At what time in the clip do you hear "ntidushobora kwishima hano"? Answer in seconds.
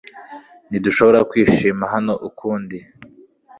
0.69-2.13